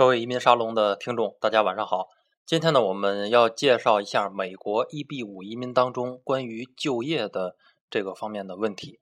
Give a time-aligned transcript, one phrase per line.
[0.00, 2.08] 各位移民沙龙的听众，大家晚上好。
[2.46, 7.54] 今天呢，我们要介绍一下美国 EB 五移民当中关于就业的
[7.90, 8.98] 这个方面的问题。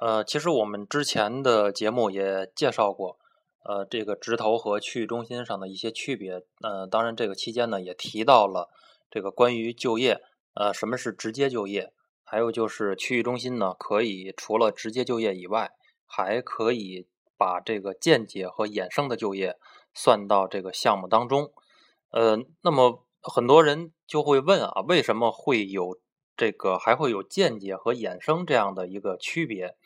[0.00, 3.18] 呃，其实我们之前的节目也介绍过，
[3.64, 6.42] 呃，这个直投和区域中心上的一些区别。
[6.60, 8.68] 呃，当然这个期间呢，也提到了
[9.08, 10.20] 这个关于就业，
[10.54, 11.92] 呃，什么是直接就业，
[12.24, 15.70] 还有就是区域中心呢，可以除了直接就业以外，
[16.04, 17.06] 还可以
[17.38, 19.56] 把这个间接和衍生的就业。
[19.94, 21.52] 算到这个项目当中，
[22.10, 25.98] 呃，那么很多人就会问啊，为什么会有
[26.36, 29.76] 这个还会有间接和衍生这样的一个区别？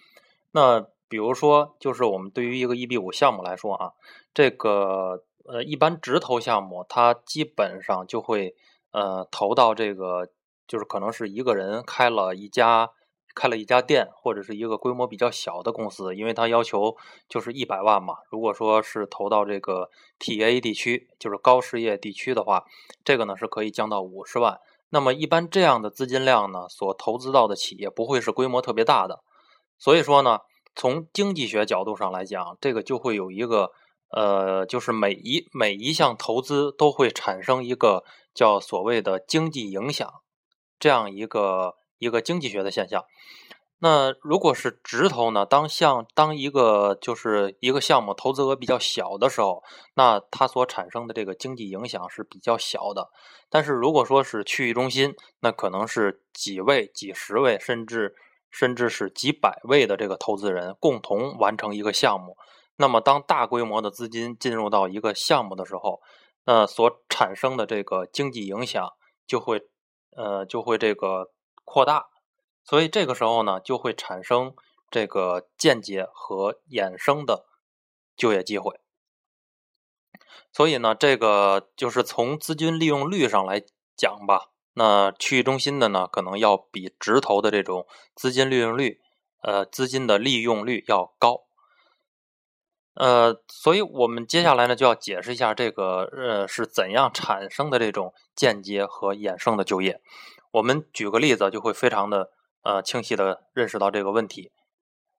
[0.53, 3.93] 那比如说，就是我们对于一个 EB 五项目来说啊，
[4.33, 8.57] 这个呃，一般直投项目，它基本上就会
[8.91, 10.31] 呃投到这个，
[10.67, 12.93] 就是可能是一个人开了一家。
[13.37, 16.97] 开了一家店，或者是一个规模比较小的公司，因为它要求
[17.29, 18.15] 就是一百万嘛。
[18.31, 22.65] 如果说是投到这个 TA 地区，就是高失业地区的话，
[23.05, 24.59] 这个呢是可以降到五十万。
[24.89, 29.23] 那么一般这样的资金量呢，所投资到的企业不会是规模特别大的。
[29.79, 30.39] 所以说呢，
[30.75, 33.71] 从经济学角度上来讲，这个就会有一个
[34.09, 38.03] 呃，就是每一每一项投资都会产生一个
[38.33, 40.11] 叫所谓的经济影响
[40.79, 41.75] 这样一个。
[41.99, 43.05] 一个经济学的现象，
[43.79, 45.45] 那如果是直投呢？
[45.45, 49.63] 当项当一个就是一个项目投资额比较小的时候，
[49.95, 53.11] 那它所产生的这个经济影响是比较小的。
[53.51, 58.15] 但是如果说是区域中心，那可能是几位、几十位，甚至
[58.51, 62.37] 甚至是几百位的这个投资人共同完成一个项目。
[62.77, 66.01] 那么当大规模的资金进入到一个项目的时候，
[66.47, 68.91] 那所产生的这个经济影响
[69.27, 69.61] 就会
[70.17, 71.31] 呃就会这个。
[71.67, 72.09] 扩大，
[72.65, 74.55] 所以这个时候呢，就会产生
[74.89, 77.45] 这个间接和衍生的
[78.17, 78.81] 就业机会。
[80.53, 83.63] 所以呢，这个就是从资金利用率上来
[83.97, 89.01] 讲吧，那区域中心的呢，可能要比直投的这种资金利用率，
[89.43, 91.46] 呃，资金的利用率要高。
[92.97, 100.01] 呃，所以我们接下来呢，就要解释一下这个呃是怎样产生的这种间接和衍生的就业。
[100.53, 102.31] 我们举个例子，就会非常的
[102.63, 104.51] 呃清晰的认识到这个问题。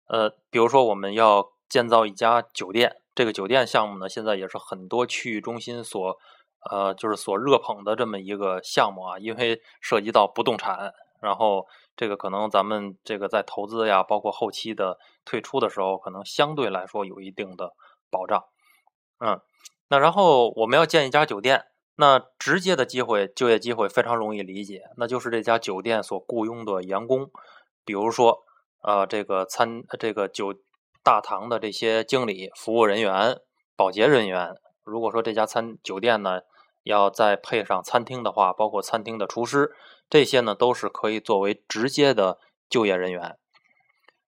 [0.08, 6.18] 呃，比如说我们要建造一家酒店，这个酒店项目呢，现在也是很多区域中心所
[6.72, 17.74] 呃就是所热捧的这么一个项目啊，因为涉及到不动产，然后这个可能咱们这个在投资呀，包括后期的退出的时候，可能相对来说有一定的
[18.10, 18.46] 保障。
[19.20, 19.42] 嗯，
[19.90, 21.66] 那然后我们要建一家酒店。
[22.00, 27.32] 那直接的机会，就业机会非常容易理解，那就是这家酒店所雇佣的员工，
[27.84, 28.44] 比如说，
[28.84, 30.54] 呃，这个餐这个酒
[31.04, 33.40] 大堂的这些经理、服务人员、
[33.76, 34.54] 保洁人员。
[34.84, 36.42] 如果说这家餐酒店呢，
[36.88, 39.76] 要再配上餐厅的话，包括餐厅的厨师，
[40.10, 43.38] 这些呢都是可以作为直接的就业人员。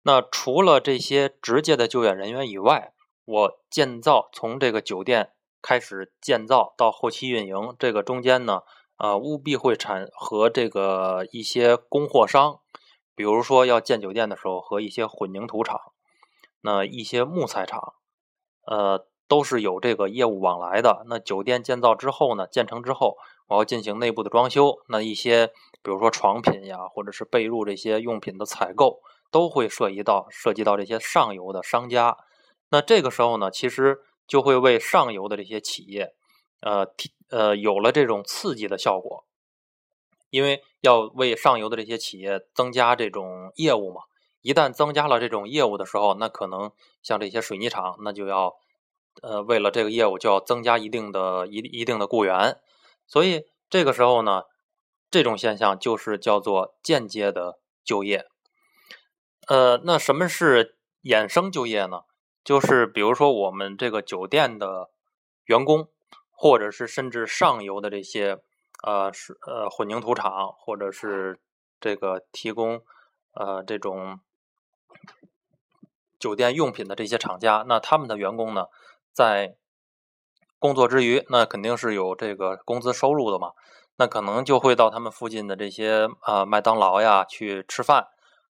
[0.02, 2.92] 那除了这些直接的就业人员以外，
[3.24, 5.32] 我建造从这个酒店。
[5.62, 8.62] 开始建造到后期运营，这个中间呢，
[8.96, 12.60] 呃，务必会产和这个一些供货商，
[13.14, 15.78] 比如说要建酒店的时候，和一些混凝土厂，
[16.62, 17.92] 那一些木材厂，
[18.64, 21.06] 呃，都是有这个业务往来的。
[21.08, 25.46] 那酒店建造之后呢，建成之后，我要进行内部的装修，那一些
[25.82, 32.16] 比如说床品呀，或者是被褥这些用品的采购，都会涉及到涉及到这些上游的商家。
[32.70, 34.02] 那这个时候呢，其实。
[34.30, 36.14] 就会为上游的这些企业，
[36.60, 39.24] 呃，提呃有了这种刺激的效果，
[40.30, 44.02] 因为要为上游的这些企业增加这种业务嘛。
[44.40, 46.70] 一旦增加了这种业务的时候，那可能
[47.02, 48.54] 像这些水泥厂，那就要
[49.22, 52.58] 呃为了这个业务就要增加一定的一一定的雇员。
[53.06, 54.42] 所以这个时候呢，
[55.10, 58.26] 这种现象就是叫做间接的就业。
[59.48, 62.02] 呃，那什么是衍生就业呢？
[62.44, 64.90] 就是比如说，我们这个酒店的
[65.44, 65.88] 员工，
[66.30, 68.38] 或者是甚至上游的这些
[68.82, 71.40] 呃是呃混凝土厂，或者是
[71.80, 72.82] 这个提供
[73.32, 74.20] 呃这种
[76.18, 78.66] 酒店用品的这些厂家，那他们的员工呢，
[79.12, 79.56] 在
[80.58, 83.52] 工作之余，那肯定是有这个工资收入的嘛，
[83.96, 88.08] 那可能就会到他们附近的这些呃麦当劳呀去吃饭，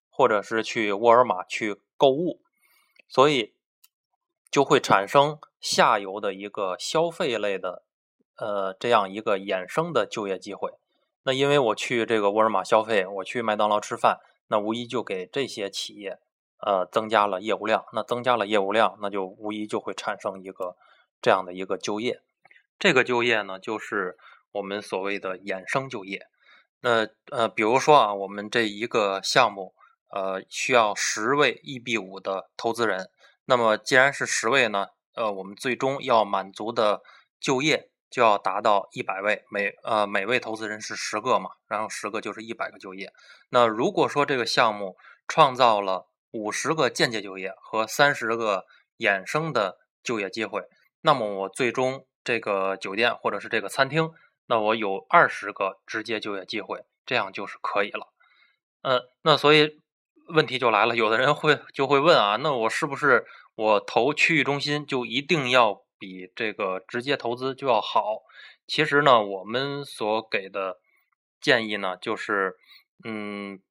[0.09, 2.41] 或者是去沃尔玛去购物，
[3.07, 3.53] 所以。
[4.51, 7.85] 就会产生下游的一个消费类的，
[8.35, 10.73] 呃，这样一个衍生的就业机会。
[11.23, 14.19] 那因为我去这个沃尔玛消费，我去麦当劳吃饭，
[14.49, 16.19] 那无疑就给这些企业，
[16.65, 17.85] 呃，增加了业务量。
[17.93, 20.75] 那增加了业务量，那就无疑就会产生一个
[21.21, 22.21] 这样的一个就业。
[22.79, 24.17] 这个就业呢，就是
[24.51, 26.27] 我们所谓的衍生就业。
[26.81, 29.73] 那呃，比如说啊，我们这一个项目
[30.09, 33.09] 呃需要十位 EB 五的投资人，
[33.45, 37.01] 那么既然是十位呢，呃，我们最终要满足的
[37.39, 37.89] 就业。
[38.11, 43.13] 就要达到一百位，每呃每位投资人是十个嘛，然后十个就是一百个就业。
[43.51, 44.97] 那如果说这个项目
[45.29, 48.65] 创造了五十个间接就业和三十个
[48.97, 50.63] 衍生的就业机会，
[51.01, 54.11] 那么我最终这个酒店或者是这个餐厅，
[54.47, 58.07] 那我有二十个直接就业机会，这样就是可以了。
[58.81, 59.79] 嗯，那所以
[60.27, 63.25] 问题就来了，有的人会就会问啊，那我是不是
[63.55, 65.83] 我投区域中心就一定要？
[66.01, 68.23] 比这个直接投资就要好。
[68.65, 70.79] 其实呢，我们所给的
[71.39, 72.55] 建议呢，就是，
[73.03, 73.61] 嗯，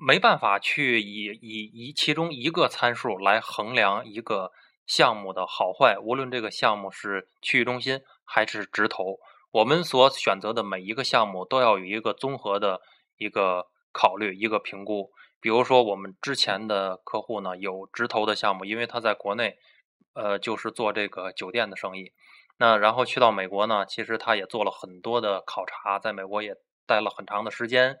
[0.00, 4.52] 没办法去以以以其中一个参数来衡量一个
[4.86, 5.98] 项目的好坏。
[5.98, 9.18] 无论这个项目是区域中心还是直投，
[9.50, 12.80] 我们所选择的每一个项目都要有一个综合的
[13.18, 15.10] 一个考虑、一个评估。
[15.40, 19.58] 比如说，我们之前的客户呢，有直投的项目，因为他在国内。
[20.12, 22.12] 呃，就是做这个酒店的生意，
[22.58, 27.96] 那然后去到美国呢，其实他也做了很多的考察，在美国也待了很长的时间，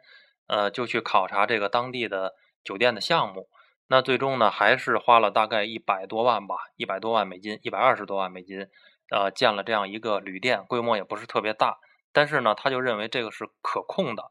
[0.50, 3.48] 呃，就去考察这个当地的酒店的项目。
[3.86, 8.68] 那最终呢，还是花了大概一百多万吧，一百多万美金，一百二十多万美金，
[9.10, 11.78] 呃，建了这样一个旅店，规模也不是特别大，
[12.12, 14.30] 但是呢，他就认为这个是可控的，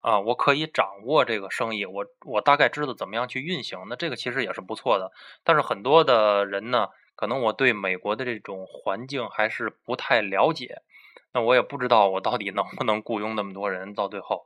[0.00, 5.12] 啊，我可以掌握这个生意，我我大概知道怎么样去运行，那这个其实也是不错的。
[5.44, 6.88] 但是很多的人呢。
[7.18, 10.82] 可能我对美国的这种环境还是不太了解，
[11.32, 14.44] 那我也不知道我到底能不能雇佣那么多人到最后，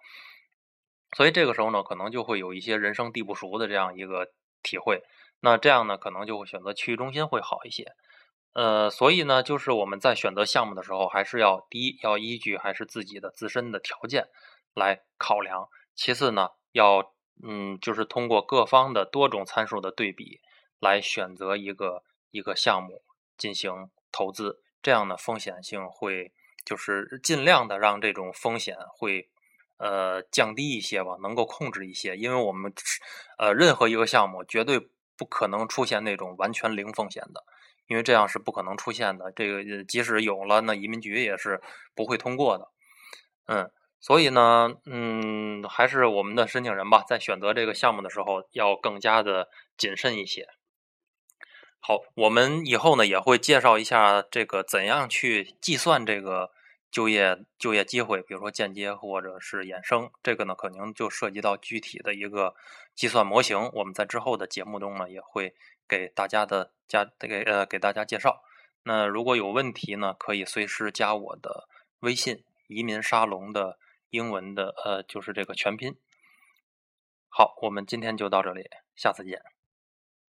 [1.16, 5.02] 所以这个时候呢，可能就会有一些人生地不熟的这样一个体会。
[5.40, 7.92] 那这样呢，可能就会选择区域中心会好一些。
[8.52, 14.28] 呃，所以呢，就是我们在选择项目的时候，还是要第一要依据还是自己的自身的条件
[14.74, 20.40] 来考量，其次呢，要嗯，就是通过各方的多种参数的对比
[20.78, 22.02] 来选择一个。
[22.32, 23.02] 一个项目
[23.36, 26.32] 进行投资，这样呢风险性会
[26.64, 29.28] 就是尽量的让这种风险会
[29.80, 32.16] 呃降低一些吧，能够控制一些。
[32.16, 32.72] 因为我们
[33.38, 34.78] 呃任何一个项目绝对
[35.16, 37.42] 不可能出现那种完全零风险的，
[37.88, 39.32] 因为这样是不可能出现的。
[39.32, 41.60] 这个即使有了，那移民局也是
[41.94, 42.68] 不会通过的。
[43.46, 50.46] 嗯，所以呢，嗯，还是我们的申请人吧，在选择这个项目的时候要更加的谨慎一些。
[51.80, 56.50] 好，我们以后呢也会介绍一下这个怎样去计算这个
[56.90, 62.54] 就业就业机会，比如说间接或者是衍生，这个呢可能就涉及到具体的一个
[62.94, 63.70] 计算模型。
[63.74, 65.54] 我们在之后的节目中呢也会
[65.86, 68.42] 给大家的加给呃给大家介绍。
[68.82, 71.68] 那如果有问题呢，可以随时加我的
[72.00, 73.78] 微信“移民沙龙”的
[74.08, 75.96] 英文的呃就是这个全拼。
[77.28, 79.59] 好，我们今天就到这里，下次见。